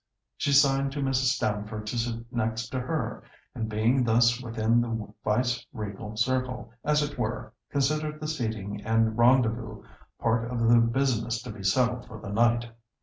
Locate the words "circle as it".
6.17-7.19